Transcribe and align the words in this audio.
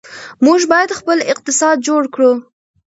موږ 0.45 0.59
باید 0.71 0.97
خپل 0.99 1.17
اقتصاد 1.31 1.75
جوړ 1.87 2.03
کړو. 2.13 2.31